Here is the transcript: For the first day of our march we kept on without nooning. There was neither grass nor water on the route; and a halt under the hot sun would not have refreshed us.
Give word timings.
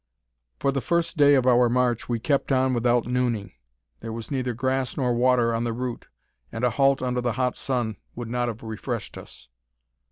For 0.57 0.71
the 0.71 0.81
first 0.81 1.15
day 1.15 1.35
of 1.35 1.45
our 1.45 1.69
march 1.69 2.09
we 2.09 2.17
kept 2.19 2.51
on 2.51 2.73
without 2.73 3.05
nooning. 3.05 3.51
There 3.99 4.11
was 4.11 4.31
neither 4.31 4.55
grass 4.55 4.97
nor 4.97 5.13
water 5.13 5.53
on 5.53 5.63
the 5.63 5.73
route; 5.73 6.07
and 6.51 6.63
a 6.63 6.71
halt 6.71 7.03
under 7.03 7.21
the 7.21 7.33
hot 7.33 7.55
sun 7.55 7.97
would 8.15 8.27
not 8.27 8.47
have 8.47 8.63
refreshed 8.63 9.15
us. 9.15 9.49